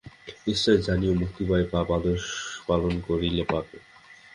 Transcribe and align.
নিশ্চয় 0.47 0.77
জানিও 0.87 1.13
মুক্তিয়ার, 1.13 1.63
পাপ 1.71 1.87
আদেশ 1.91 2.21
পালন 2.67 2.93
করিলে 3.07 3.43
পাপ। 3.49 3.65